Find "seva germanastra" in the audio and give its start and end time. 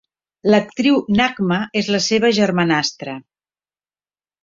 2.09-3.19